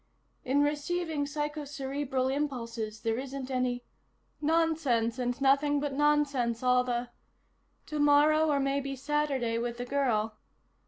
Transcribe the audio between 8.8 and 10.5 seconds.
Saturday with the girl